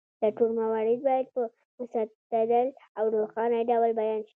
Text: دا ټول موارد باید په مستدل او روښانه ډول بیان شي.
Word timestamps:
دا 0.21 0.27
ټول 0.37 0.51
موارد 0.61 0.99
باید 1.07 1.25
په 1.35 1.41
مستدل 1.77 2.67
او 2.97 3.05
روښانه 3.15 3.59
ډول 3.69 3.91
بیان 3.99 4.19
شي. 4.27 4.29